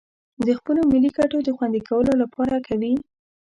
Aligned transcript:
د 0.45 0.47
خپلو 0.59 0.81
ملي 0.91 1.11
گټو 1.17 1.37
د 1.43 1.49
خوندي 1.57 1.81
کولو 1.89 2.13
لپاره 2.21 2.55
کوي 2.67 2.93